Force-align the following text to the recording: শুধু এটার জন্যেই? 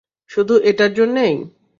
শুধু 0.31 0.55
এটার 0.69 0.91
জন্যেই? 0.93 1.35